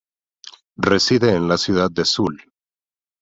Reside 0.79 1.35
en 1.35 1.47
la 1.47 1.59
ciudad 1.59 1.91
de 1.91 2.05
Suhl. 2.05 2.41